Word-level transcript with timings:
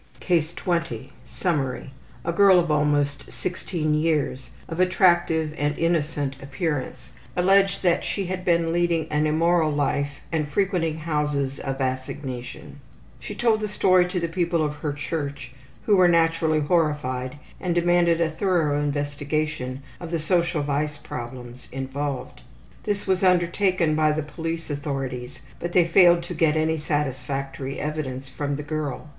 CASE 0.19 0.53
20 0.55 1.11
Summary: 1.27 1.91
A 2.25 2.33
girl 2.33 2.59
of 2.59 2.71
almost 2.71 3.31
16 3.31 3.93
years, 3.93 4.49
of 4.67 4.79
attractive 4.79 5.53
and 5.59 5.77
innocent 5.77 6.35
appearance, 6.41 7.11
alleged 7.37 7.83
that 7.83 8.03
she 8.03 8.25
had 8.25 8.43
been 8.43 8.73
leading 8.73 9.07
an 9.11 9.27
immoral 9.27 9.71
life 9.71 10.09
and 10.31 10.47
frequenting 10.49 10.97
houses 10.97 11.59
of 11.59 11.79
assignation. 11.79 12.79
She 13.19 13.35
told 13.35 13.59
the 13.59 13.67
story 13.67 14.07
to 14.07 14.19
the 14.19 14.27
people 14.27 14.65
of 14.65 14.73
her 14.77 14.91
church, 14.91 15.51
who 15.85 15.95
were 15.95 16.07
naturally 16.07 16.61
horrified 16.61 17.37
and 17.59 17.75
demanded 17.75 18.19
a 18.19 18.27
thorough 18.27 18.81
investigation 18.81 19.83
of 19.99 20.09
the 20.09 20.17
social 20.17 20.63
vice 20.63 20.97
problems 20.97 21.67
involved. 21.71 22.41
This 22.85 23.05
was 23.05 23.23
undertaken 23.23 23.93
by 23.95 24.13
the 24.13 24.23
police 24.23 24.71
authorities, 24.71 25.41
but 25.59 25.73
they 25.73 25.85
failed 25.87 26.23
to 26.23 26.33
get 26.33 26.57
any 26.57 26.77
satisfactory 26.77 27.79
evidence 27.79 28.29
from 28.29 28.55
the 28.55 28.63
girl. 28.63 29.07